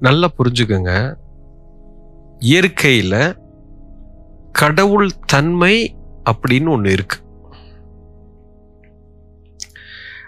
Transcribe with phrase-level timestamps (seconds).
[0.00, 1.14] நல்லா புரிஞ்சுக்கோங்க.
[2.38, 3.36] இயற்கையில்
[4.52, 5.96] கடவுள் தன்மை
[6.30, 7.18] அப்படின்னு ஒன்று இருக்கு.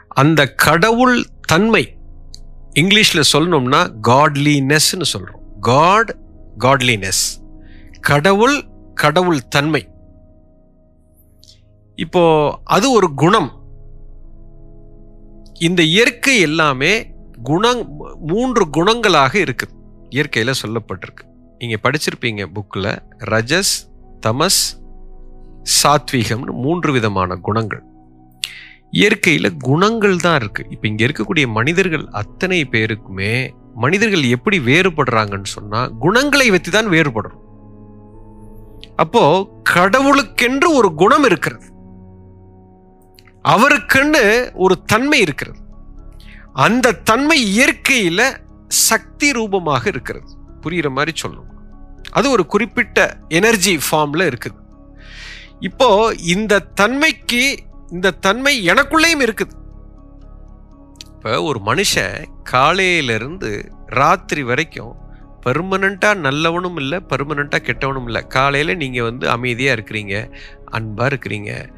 [0.08, 1.96] அந்த கடவுள் தன்மை
[2.80, 6.16] இங்கிலீஷில் சொல்லணும்னா காட்லினஸ்னு சொல்கிறோம் காட்
[6.58, 7.24] காட்லினஸ்
[8.00, 8.64] கடவுள்
[8.94, 9.88] கடவுள் தன்மை.
[11.94, 12.22] இப்போ
[12.64, 13.50] அது ஒரு குணம்.
[15.60, 17.14] இந்த இயற்கை எல்லாமே
[17.48, 17.82] குணங்
[18.30, 19.76] மூன்று குணங்களாக இருக்குது
[20.16, 21.24] இயற்கையில் சொல்லப்பட்டிருக்கு.
[21.60, 22.90] நீங்கள் படிச்சிருப்பீங்க புக்கில்
[23.32, 23.74] ரஜஸ்
[24.26, 24.62] தமஸ்
[25.78, 27.82] சாத்வீகம்னு மூன்று விதமான குணங்கள்.
[29.00, 33.32] இயற்கையில் குணங்கள் தான் இருக்குது இப்போ இங்கே இருக்கக்கூடிய மனிதர்கள் அத்தனை பேருக்குமே
[33.84, 37.44] மனிதர்கள் எப்படி வேறுபடுறாங்கன்னு சொன்னால் குணங்களை வைத்து தான் வேறுபடுறோம்.
[39.04, 39.24] அப்போ
[39.74, 41.66] கடவுளுக்கென்று ஒரு குணம் இருக்கிறது.
[43.52, 44.24] அவருக்குன்னு
[44.64, 45.60] ஒரு தன்மை இருக்கிறது.
[46.52, 48.36] அந்த தன்மை இயற்கையில
[48.66, 50.30] சக்தி ரூபமாக இருக்கிறது.
[50.62, 51.50] புரிகிற மாதிரி சொல்லணும்.
[52.10, 54.58] அது ஒரு குறிப்பிட்ட எனர்ஜி ஃபார்ம்ல இருக்குது.
[55.60, 57.58] இப்போ இந்த தன்மைக்கு
[57.90, 59.54] இந்த தன்மை எனக்குள்ளேயும் இருக்குது.
[61.14, 65.08] இப்போ ஒரு மனுஷன் காலையிலிருந்து ராத்திரி வரைக்கும்
[65.46, 68.26] பெர்மனண்ட்டாக நல்லவனும் இல்லை பெர்மனண்ட்டாக கெட்டவனும் இல்லை.
[68.26, 70.32] காலையில் நீங்கள் வந்து அமைதியாக இருக்கிறீங்க
[70.64, 71.70] அன்பாக இருக்கிறீங்க.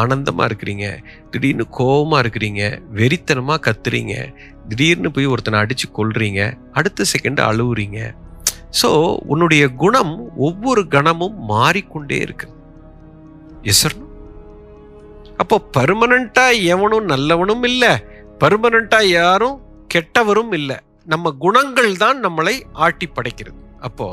[0.00, 0.86] ஆனந்தமாக இருக்கிறீங்க.
[1.30, 2.62] திடீர்னு கோபமாக இருக்கிறீங்க.
[2.98, 4.14] வெறித்தனமாக கத்துறீங்க.
[4.70, 6.40] திடீர்னு போய் ஒருத்தனை அடித்து கொள்றீங்க
[6.80, 8.00] அடுத்த செகண்ட் அழுவுறீங்க.
[8.80, 8.88] ஸோ
[9.32, 10.14] உன்னுடைய குணம்
[10.48, 12.48] ஒவ்வொரு கணமும் மாறிக்கொண்டே இருக்கு
[13.62, 13.86] எஸ்
[15.42, 17.92] அப்போ பர்மனண்ட்டாக எவனும் நல்லவனும் இல்லை.
[18.42, 19.56] பர்மனண்ட்டாக யாரும்
[19.94, 20.76] கெட்டவரும் இல்லை.
[21.12, 22.54] நம்ம குணங்கள் தான் நம்மளை
[22.86, 24.08] ஆட்டி படைக்கிறது அப்போ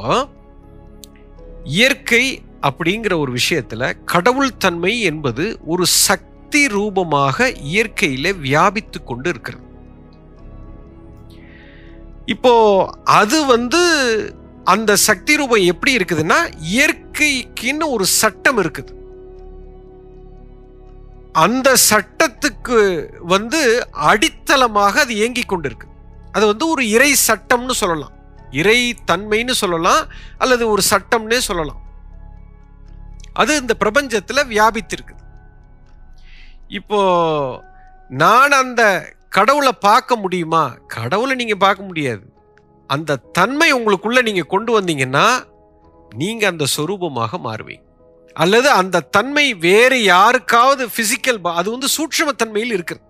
[1.78, 2.24] இயற்கை
[2.68, 9.64] அப்படிங்கிற ஒரு விஷயத்துல கடவுள் தன்மை என்பது ஒரு சக்தி ரூபமாக இயற்கையில வியாபித்து கொண்டு இருக்கிறது
[12.26, 12.54] இப்போ
[13.04, 13.82] அது வந்து
[14.64, 16.38] அந்த சக்தி ரூபம் எப்படி இருக்குதுன்னா
[16.76, 18.94] இயற்கைக்குன்னு ஒரு சட்டம் இருக்குது.
[21.32, 22.78] அந்த சட்டத்துக்கு
[23.34, 25.88] வந்து அடித்தளமாக அது இயங்கிக் கொண்டிருக்கு.
[26.32, 28.14] அது வந்து ஒரு இறை சட்டம்னு சொல்லலாம்.
[28.52, 28.80] இறை
[29.12, 30.02] தன்மைன்னு சொல்லலாம்
[30.38, 31.82] அல்லது ஒரு சட்டம்னே சொல்லலாம்.
[33.42, 35.22] அது இந்த பிரபஞ்சத்துல வியாபித்திருக்குது.
[36.80, 37.00] இப்போ
[38.22, 38.84] நான் அந்த
[39.38, 40.64] கடவுளை பார்க்க முடியுமா?
[40.96, 42.26] கடவுளை நீங்க பார்க்க முடியாது.
[42.90, 45.28] அந்த தன்மை உங்களுக்குள்ள நீங்க கொண்டு வந்தீங்கன்னா
[46.22, 47.84] நீங்க அந்த சொரூபமாக மாறுவீங்க.
[48.44, 53.04] அல்லது அந்த தன்மை வேறு யாருக்காவது பிசிக்கல் அது வந்து சூட்சமத்தன்மையில் இருக்குது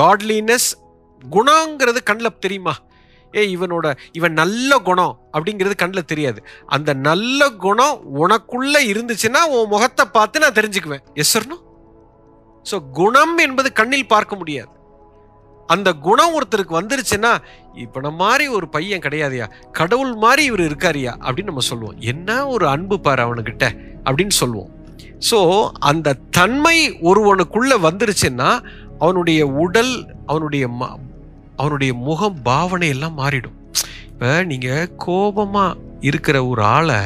[0.00, 0.70] காட்லினஸ்
[1.22, 2.74] குணங்கிறது கண்ணில் தெரியுமா?
[3.34, 6.46] ஏ இவனோட இவன் நல்ல குணம் அப்படிங்கிறது கண்ணில் தெரியாது.
[6.66, 11.00] அந்த நல்ல குணம் உனக்குள்ள இருந்துச்சுன்னா உன் முகத்தை பார்த்து நான் தெரிஞ்சுக்குவேன்.
[11.14, 11.38] எஸ்
[12.70, 14.68] ஸோ குணம் என்பது கண்ணில் பார்க்க முடியாது.
[15.66, 17.38] அந்த குணம் ஒருத்தருக்கு வந்துருச்சுன்னா
[17.72, 19.50] இவனை நம்ம மாதிரி ஒரு பையன் கிடையாதுயா?
[19.72, 21.14] கடவுள் மாதிரி இவர் இருக்காரியா?
[21.20, 21.96] அப்படின்னு நம்ம சொல்லுவோம்.
[21.98, 24.70] என்ன ஒரு அன்பு பாரு அவனுக்கிட்ட அப்படின்னு சொல்லுவோம்.
[25.30, 28.64] ஸோ அந்த தன்மை ஒருவனுக்குள்ள வந்துருச்சுன்னா
[28.98, 30.98] அவனுடைய உடல் அவனுடைய ம-
[31.56, 33.56] அவனுடைய முகம் பாவனை எல்லாம் மாறிடும்.
[34.12, 35.78] இப்போ நீங்கள் கோபமாக
[36.08, 37.00] இருக்கிற ஒரு ஆளை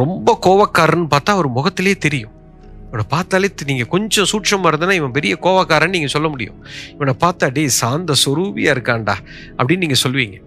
[0.00, 2.34] ரொம்ப கோவக்காரன்னு பார்த்தா அவர் முகத்திலேயே தெரியும்.
[2.88, 6.58] இவனை பார்த்தாலே நீங்கள் கொஞ்சம் சூட்சமாக இருந்தனா இவன் பெரிய கோவக்காரன் நீங்கள் சொல்ல முடியும்.
[6.94, 9.16] இவனை பார்த்தா டே சாந்த சொரூபியாக இருக்கான்டா
[9.56, 10.38] அப்படின்னு நீங்கள் சொல்லுவீங்க.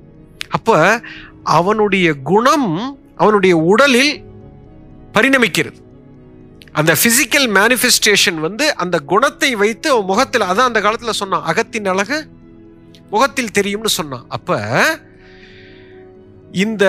[0.57, 0.77] அப்போ
[1.57, 2.69] அவனுடைய குணம்
[3.21, 4.13] அவனுடைய உடலில்
[5.17, 5.79] பரிணமிக்கிறது.
[6.73, 12.17] அந்த பிசிக்கல் மேனிஃபெஸ்டேஷன் வந்து அந்த குணத்தை வைத்து அவன் முகத்தில் அதான் அந்த காலத்தில் சொன்னான் அகத்தின் அழகு
[13.09, 14.25] முகத்தில் தெரியும்னு சொன்னான்.
[14.27, 14.57] அப்போ
[16.51, 16.85] இந்த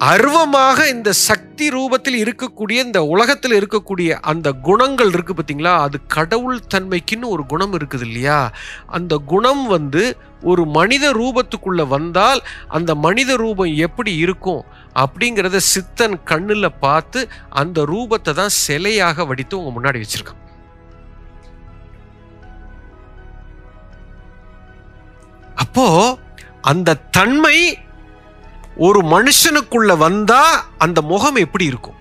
[0.00, 7.28] அருவமாக இந்த சக்தி ரூபத்தில் இருக்கக்கூடிய இந்த உலகத்தில் இருக்கக்கூடிய அந்த குணங்கள் இருக்கு பார்த்தீங்களா அது கடவுள் தன்மைக்குன்னு
[7.28, 8.52] ஒரு குணம் இருக்குது இல்லையா?
[8.86, 14.64] அந்த குணம் வந்து ஒரு மனித ரூபத்துக்குள்ள வந்தால் அந்த மனித ரூபம் எப்படி இருக்கும்
[14.94, 20.42] அப்படிங்கிறத சித்தன் கண்ணில் பார்த்து அந்த ரூபத்தை தான் சிலையாக வடித்து உங்க முன்னாடி வச்சிருக்கான்.
[25.56, 26.18] அப்போ
[26.60, 27.78] அந்த தன்மை
[28.78, 31.96] ஒரு மனுஷனுக்குள்ள வந்தா அந்த முகம் எப்படி இருக்கும்?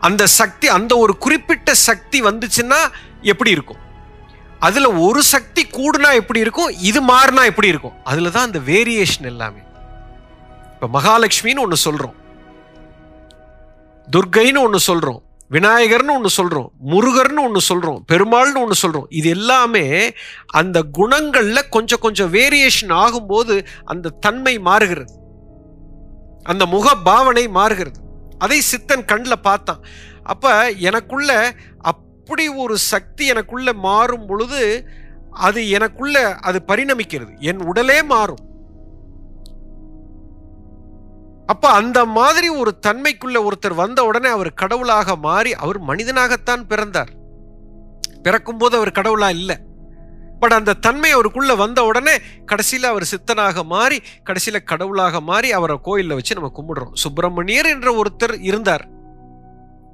[0.00, 2.78] அந்த சக்தி அந்த ஒரு குறிப்பிட்ட சக்தி வந்துச்சுன்னா
[3.22, 3.80] எப்படி இருக்கும்?
[4.58, 6.70] அதுல ஒரு சக்தி கூடுனா எப்படி இருக்கும்?
[6.70, 8.04] இது மாறினா எப்படி இருக்கும்?
[8.04, 9.60] அதுல தான் அந்த வேரியேஷன் எல்லாமே.
[10.74, 12.16] இப்ப மகாலட்சுமின்னு ஒன்று சொல்றோம்.
[14.10, 15.22] துர்க்கைன்னு ஒன்று சொல்றோம்.
[15.50, 20.12] விநாயகர்னு ஒன்று சொல்கிறோம் முருகர்னு ஒன்று சொல்கிறோம் பெருமாள்னு ஒன்று சொல்கிறோம் இது எல்லாமே
[20.46, 25.12] அந்த குணங்களில் கொஞ்சம் கொஞ்சம் வேரியேஷன் ஆகும்போது அந்த தன்மை மாறுகிறது.
[26.42, 28.00] அந்த முக பாவனை மாறுகிறது.
[28.38, 29.84] அதை சித்தன் கண்ணில் பார்த்தான்.
[30.22, 34.88] அப்போ எனக்குள்ள அப்படி ஒரு சக்தி எனக்குள்ள மாறும் பொழுது
[35.30, 37.38] அது எனக்குள்ள அது பரிணமிக்கிறது.
[37.38, 38.48] என் உடலே மாறும்.
[41.52, 47.10] அப்ப அந்த மாதிரி ஒரு தன்மைக்குள்ள ஒருத்தர் வந்த உடனே அவர் கடவுளாக மாறி அவர் மனிதனாகத்தான் பிறந்தார்.
[48.22, 49.56] பிறக்கும்போது அவர் கடவுளா இல்லை.
[50.40, 52.14] பட் அந்த தன்மை அவருக்குள்ள வந்த உடனே
[52.46, 56.94] கடைசியில் அவர் சித்தனாக மாறி கடைசியில் கடவுளாக மாறி அவரை கோயிலில் வச்சு நம்ம கும்பிடுறோம்.
[56.94, 58.88] சுப்பிரமணியர் என்ற ஒருத்தர் இருந்தார்.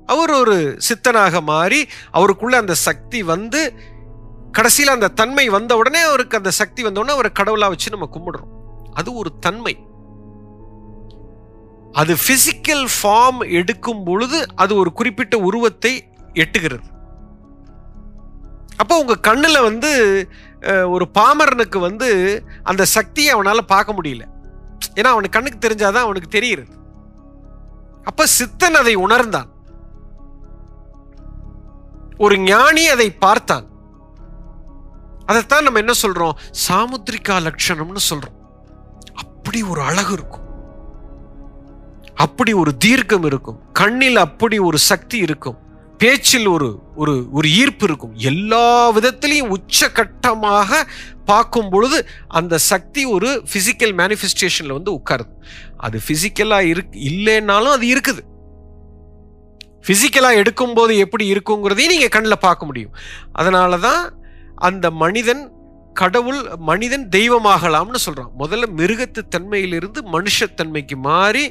[0.07, 3.75] அவர் ஒரு சித்தனாக மாறி அவருக்குள்ள அந்த சக்தி வந்து
[4.53, 8.53] கடைசியில் அந்த தன்மை வந்த உடனே அவருக்கு அந்த சக்தி வந்த உடனே அவரை கடவுளாக வச்சு நம்ம கும்பிடுறோம்.
[8.93, 9.75] அது ஒரு தன்மை.
[12.01, 15.93] அது பிசிக்கல் ஃபார்ம் எடுக்கும் பொழுது அது ஒரு குறிப்பிட்ட உருவத்தை
[16.35, 16.87] எட்டுகிறது.
[18.77, 19.91] அப்போ உங்கள் கண்ணில் வந்து
[20.95, 22.09] ஒரு பாமரனுக்கு வந்து
[22.63, 24.25] அந்த சக்தியை அவனால் பார்க்க முடியல.
[24.95, 26.73] ஏன்னா அவனுக்கு கண்ணுக்கு தெரிஞ்சாதான் அவனுக்கு தெரிகிறது.
[28.05, 29.51] அப்போ சித்தன் அதை உணர்ந்தான்.
[32.19, 33.67] ஒரு ஞானி அதை பார்த்தான்.
[35.27, 36.37] அதைத்தான் நம்ம என்ன சொல்றோம்?
[36.67, 38.37] சாமுத்திரிகா லட்சணம்னு சொல்றோம்.
[39.15, 40.46] அப்படி ஒரு அழகு இருக்கும்.
[42.25, 43.59] அப்படி ஒரு தீர்க்கம் இருக்கும்.
[43.73, 45.59] கண்ணில் அப்படி ஒரு சக்தி இருக்கும்.
[46.03, 46.69] பேச்சில் ஒரு
[47.03, 48.15] ஒரு ஒரு ஈர்ப்பு இருக்கும்.
[48.31, 48.67] எல்லா
[48.97, 50.81] விதத்திலையும் உச்சகட்டமாக
[51.31, 51.99] பார்க்கும் பொழுது
[52.39, 55.33] அந்த சக்தி ஒரு ஃபிசிக்கல் மேனிஃபெஸ்டேஷனில் வந்து உட்காருது.
[55.77, 58.23] அது ஃபிசிக்கலாக இருக்கு இல்லைன்னாலும் அது இருக்குது.
[59.87, 62.95] ஃபிசிக்கலாக எடுக்கும்போது எப்படி இருக்குங்கிறதையும் நீங்கள் கண்ணில் பார்க்க முடியும்.
[63.33, 64.03] அதனால தான்
[64.69, 65.45] அந்த மனிதன்
[66.01, 66.41] கடவுள்
[66.71, 71.45] மனிதன் தெய்வமாகலாம்னு சொல்கிறான் முதல்ல மிருகத்து தன்மையிலிருந்து மனுஷத்தன்மைக்கு மாறி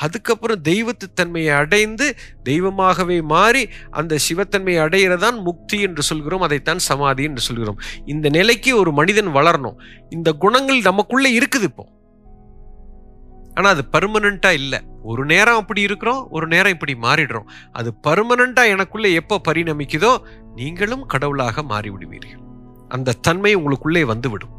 [0.00, 2.06] அதுக்கப்புறம் தெய்வத்து தன்மையை அடைந்து
[2.42, 7.78] தெய்வமாகவே மாறி அந்த சிவத்தன்மையை அடையிறதான் முக்தி என்று சொல்கிறோம் அதைத்தான் சமாதி என்று சொல்கிறோம்.
[8.04, 9.78] இந்த நிலைக்கு ஒரு மனிதன் வளரணும்.
[10.08, 11.86] இந்த குணங்கள் நமக்குள்ளே இருக்குது இப்போ.
[13.54, 14.80] ஆனால் அது பர்மனண்ட்டாக இல்லை.
[15.02, 17.48] ஒரு நேரம் அப்படி இருக்கிறோம் ஒரு நேரம் இப்படி மாறிடுறோம்.
[17.72, 20.12] அது பர்மனண்ட்டாக எனக்குள்ளே எப்போ பரிணமிக்குதோ
[20.54, 22.44] நீங்களும் கடவுளாக மாறிவிடுவீர்கள்.
[22.88, 24.54] அந்த தன்மை உங்களுக்குள்ளே வந்துவிடும்.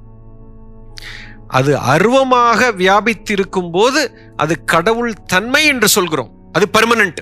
[1.57, 4.01] அது அருவமாக வியாபித்திருக்கும் போது
[4.42, 6.31] அது கடவுள் தன்மை என்று சொல்கிறோம்.
[6.56, 7.22] அது பர்மனன்ட்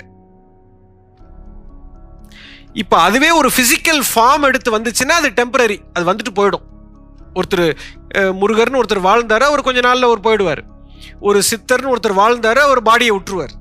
[2.82, 6.66] இப்ப அதுவே ஒரு பிசிக்கல் ஃபார்ம் எடுத்து வந்துச்சுன்னா அது டெம்பரரி அது வந்துட்டு போயிடும்.
[7.38, 7.66] ஒருத்தர்
[8.42, 10.62] முருகர்னு ஒருத்தர் வாழ்ந்தாரு அவர் கொஞ்ச நாள்ல அவர் போயிடுவார்.
[11.28, 13.56] ஒரு சித்தர்னு ஒருத்தர் வாழ்ந்தார அவர் பாடியை விட்டுருவார்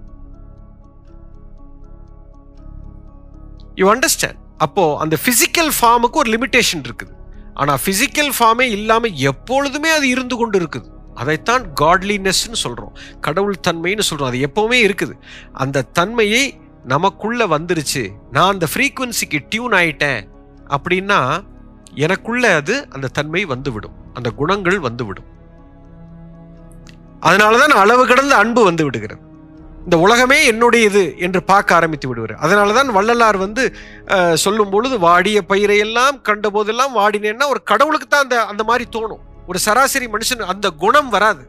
[3.81, 7.13] யூ அண்டர்ஸ்டாண்ட் அப்போ அந்த பிசிக்கல் ஃபார்முக்கு ஒரு லிமிட்டேஷன் இருக்குது.
[7.57, 10.89] ஆனால் ஃபிசிக்கல் ஃபார்மே இல்லாமல் எப்பொழுதுமே அது இருந்து கொண்டு இருக்குது.
[11.15, 15.15] அதைத்தான் காட்லினஸ்ன்னு சொல்கிறோம் கடவுள் தன்மைன்னு சொல்கிறோம் அது எப்போவுமே இருக்குது.
[15.53, 16.43] அந்த தன்மையை
[16.85, 18.03] நமக்குள்ளே வந்துருச்சு.
[18.31, 20.21] நான் அந்த ஃப்ரீக்குவன்சிக்கு டியூன் ஆயிட்டேன்
[20.77, 21.21] அப்படின்னா
[22.07, 23.97] எனக்குள்ளே அது அந்த தன்மை வந்துவிடும்.
[24.15, 25.31] அந்த குணங்கள் வந்துவிடும்.
[27.21, 29.23] அதனாலதான் அளவு கடந்த அன்பு வந்து விடுகிறது.
[29.87, 32.33] இந்த உலகமே என்னுடையது என்று பார்க்க ஆரம்பித்து விடுவார்.
[32.45, 33.65] அதனாலதான் வள்ளலார் வந்து
[34.45, 39.23] சொல்லும் பொழுது வாடிய பயிரையெல்லாம் கண்ட போதெல்லாம் வாடினேன்னா ஒரு கடவுளுக்கு தான் அந்த அந்த மாதிரி தோணும்.
[39.47, 41.45] ஒரு சராசரி மனுஷன் அந்த குணம் வராது.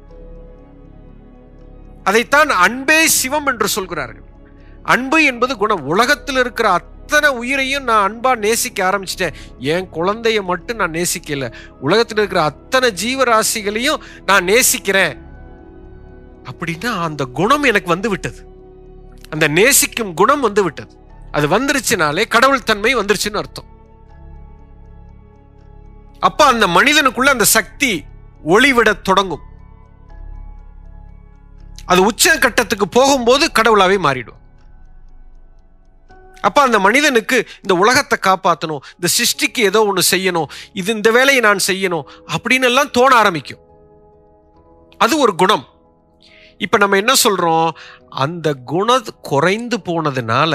[2.03, 4.25] அதைத்தான் அன்பே சிவம் என்று சொல்கிறார்கள்.
[4.83, 5.85] அன்பு என்பது குணம்.
[5.93, 9.37] உலகத்தில் இருக்கிற அத்தனை உயிரையும் நான் அன்பா நேசிக்க ஆரம்பிச்சிட்டேன்.
[9.73, 11.53] என் குழந்தைய மட்டும் நான் நேசிக்கல.
[11.87, 15.15] உலகத்தில் இருக்கிற அத்தனை ஜீவராசிகளையும் நான் நேசிக்கிறேன்.
[16.49, 18.41] அப்படின்னா அந்த குணம் எனக்கு வந்து விட்டது.
[19.29, 20.93] அந்த நேசிக்கும் குணம் வந்து விட்டது.
[21.31, 23.69] அது வந்துருச்சுனாலே கடவுள் தன்மை வந்துருச்சுன்னு அர்த்தம்.
[26.19, 28.03] அப்ப அந்த மனிதனுக்குள்ள அந்த சக்தி
[28.45, 29.45] ஒளிவிட தொடங்கும்.
[31.85, 34.41] அது உச்ச கட்டத்துக்கு போகும்போது கடவுளாவே மாறிடும்
[36.41, 41.65] அப்ப அந்த மனிதனுக்கு இந்த உலகத்தை காப்பாற்றணும் இந்த சிருஷ்டிக்கு ஏதோ ஒன்று செய்யணும் இது இந்த வேலையை நான்
[41.67, 43.63] செய்யணும் அப்படின்னு எல்லாம் தோண ஆரம்பிக்கும்.
[44.97, 45.65] அது ஒரு குணம்.
[46.59, 47.69] இப்போ நம்ம என்ன சொல்கிறோம்
[48.09, 50.53] அந்த குணம் குறைந்து போனதுனால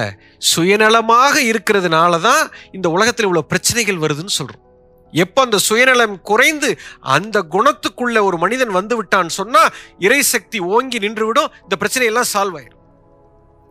[0.52, 2.42] சுயநலமாக இருக்கிறதுனால தான்
[2.72, 4.66] இந்த உலகத்தில் உள்ள பிரச்சனைகள் வருதுன்னு சொல்கிறோம்
[5.12, 6.68] எப்போ அந்த சுயநலம் குறைந்து
[7.00, 12.80] அந்த குணத்துக்குள்ள ஒரு மனிதன் வந்து விட்டான்னு சொன்னால் இறைசக்தி ஓங்கி நின்றுவிடும் இந்த பிரச்சனையெல்லாம் சால்வ் ஆயிடும்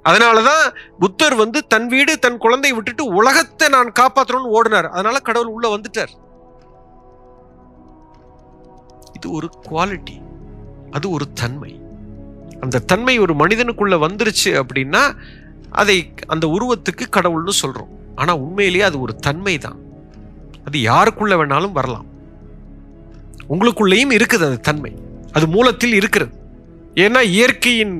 [0.06, 0.64] அதனாலதான்
[1.00, 4.88] புத்தர் வந்து தன் வீடு தன் குழந்தையை விட்டுட்டு உலகத்தை நான் காப்பாற்றணும்னு ஓடினார்.
[4.90, 6.14] அதனால கடவுள் உள்ள வந்துட்டார்.
[9.18, 10.18] இது ஒரு குவாலிட்டி
[10.92, 11.81] அது ஒரு தன்மை.
[12.66, 15.04] அந்த தன்மை ஒரு மனிதனுக்குள்ள வந்துருச்சு அப்படின்னா
[15.82, 15.98] அதை
[16.34, 17.92] அந்த உருவத்துக்கு கடவுள்னு சொல்றோம்.
[18.22, 19.80] ஆனா உண்மையிலேயே அது ஒரு தன்மை தான்.
[20.68, 22.08] அது யாருக்குள்ள வேணாலும் வரலாம்.
[23.54, 24.92] உங்களுக்குள்ளேயும் இருக்குது அந்த தன்மை.
[25.38, 26.34] அது மூலத்தில் இருக்கிறது.
[27.04, 27.96] ஏன்னா இயற்கையின்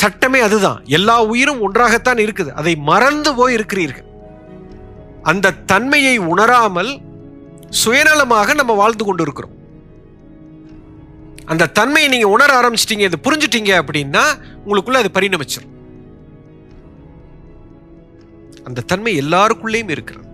[0.00, 0.80] சட்டமே அதுதான்.
[0.98, 2.50] எல்லா உயிரும் ஒன்றாகத்தான் இருக்குது.
[2.60, 4.08] அதை மறந்து போய் இருக்கிறீர்கள்.
[5.32, 6.92] அந்த தன்மையை உணராமல்
[7.82, 9.54] சுயநலமாக நம்ம வாழ்ந்து கொண்டு இருக்கிறோம்
[11.52, 14.24] அந்த தன்மையை நீங்கள் உணர ஆரம்பிச்சிட்டீங்க இது புரிஞ்சுட்டீங்க அப்படின்னா
[14.64, 15.74] உங்களுக்குள்ள அது பரிணமிச்சிடும்
[18.68, 20.26] அந்த தன்மை எல்லாருக்குள்ளேயும் இருக்கிறது.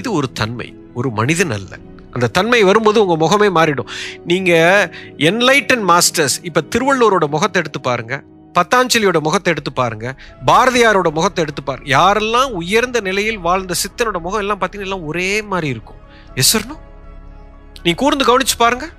[0.00, 0.66] இது ஒரு தன்மை
[0.98, 1.72] ஒரு மனிதன் அல்ல.
[2.14, 3.88] அந்த தன்மை வரும்போது உங்கள் முகமே மாறிடும்.
[4.30, 4.90] நீங்கள்
[5.28, 8.22] என்லைட்டன் மாஸ்டர்ஸ் இப்போ திருவள்ளுவரோட முகத்தை எடுத்து பாருங்கள்
[8.58, 10.08] பத்தாஞ்சலியோட முகத்தை எடுத்து பாருங்க
[10.50, 11.88] பாரதியாரோட முகத்தை எடுத்து பாருங்க.
[11.96, 16.00] யாரெல்லாம் உயர்ந்த நிலையில் வாழ்ந்த சித்தனோட முகம் எல்லாம் பார்த்தீங்கன்னா எல்லாம் ஒரே மாதிரி இருக்கும்.
[16.42, 16.82] எஸ்வரணும்
[17.86, 18.92] நீ கூர்ந்து கவனிச்சு பாருங்கள்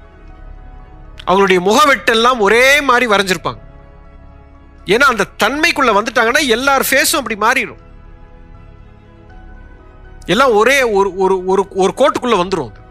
[1.27, 3.61] அவங்களுடைய முகவெட்டெல்லாம் ஒரே மாதிரி வரைஞ்சிருப்பாங்க.
[4.93, 7.81] ஏன்னா அந்த தன்மைக்குள்ள வந்துட்டாங்கன்னா எல்லார் ஃபேஸும் அப்படி மாறிடும்
[10.33, 12.81] எல்லாம் ஒரே ஒரு ஒரு ஒரு ஒரு கோட்டுக்குள்ள வந்துடும் அது.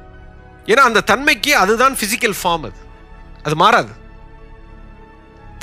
[0.73, 2.81] ஏன்னா அந்த தன்மைக்கு அதுதான் பிசிக்கல் ஃபார்ம் அது.
[3.47, 3.93] அது மாறாது.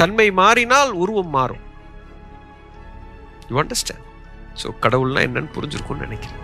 [0.02, 1.64] தன்மை மாறினால் உருவம் மாறும்.
[3.50, 4.08] யூ அண்டர்ஸ்டாண்ட்
[4.62, 6.40] ஸோ கடவுள்னா என்னன்னு புரிஞ்சிருக்கும்னு நினைக்கிறேன்.